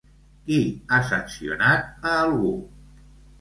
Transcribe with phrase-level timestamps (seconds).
[0.45, 0.55] Qui
[0.89, 2.55] ha sancionat a algú?